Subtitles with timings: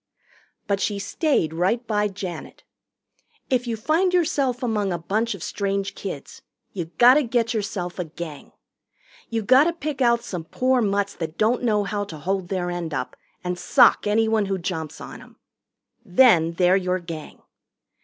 [0.65, 2.63] But she stayed right by Janet.
[3.51, 6.41] If you find yourself among a bunch of strange kids,
[6.73, 8.51] you gotta get yourself a Gang.
[9.29, 12.95] You gotta pick out some poor mutts that don't know how to hold their end
[12.95, 15.35] up and sock anyone who jumps on 'em.
[16.03, 17.43] Then they're your Gang.